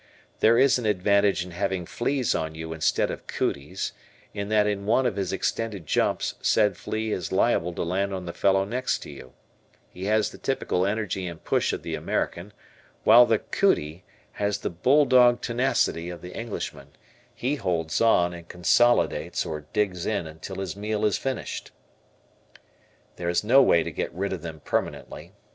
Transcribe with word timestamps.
There 0.39 0.57
is 0.57 0.79
an 0.79 0.87
advantage 0.87 1.45
in 1.45 1.51
having 1.51 1.85
fleas 1.85 2.33
on 2.33 2.55
you 2.55 2.73
instead 2.73 3.11
of 3.11 3.27
"cooties" 3.27 3.91
in 4.33 4.49
that 4.49 4.65
in 4.65 4.87
one 4.87 5.05
of 5.05 5.15
his 5.15 5.31
extended 5.31 5.85
jumps 5.85 6.33
said 6.41 6.75
flea 6.75 7.11
is 7.11 7.31
liable 7.31 7.71
to 7.73 7.83
land 7.83 8.11
on 8.11 8.25
the 8.25 8.33
fellow 8.33 8.65
next 8.65 9.03
to 9.03 9.11
you; 9.11 9.33
he 9.91 10.05
has 10.05 10.31
the 10.31 10.39
typical 10.39 10.87
energy 10.87 11.27
and 11.27 11.43
push 11.43 11.71
of 11.71 11.83
the 11.83 11.93
American, 11.93 12.51
while 13.03 13.27
the 13.27 13.37
"cootie" 13.37 14.03
has 14.31 14.57
the 14.57 14.71
bull 14.71 15.05
dog 15.05 15.39
tenacity 15.39 16.09
of 16.09 16.23
the 16.23 16.33
Englishman, 16.35 16.93
he 17.35 17.53
holds 17.57 18.01
on 18.01 18.33
and 18.33 18.47
consolidates 18.49 19.45
or 19.45 19.67
digs 19.71 20.07
in 20.07 20.25
until 20.25 20.55
his 20.55 20.75
meal 20.75 21.05
is 21.05 21.19
finished. 21.19 21.69
There 23.17 23.29
is 23.29 23.43
no 23.43 23.61
way 23.61 23.83
to 23.83 23.91
get 23.91 24.11
rid 24.15 24.33
of 24.33 24.41
them 24.41 24.61
permanently. 24.61 25.33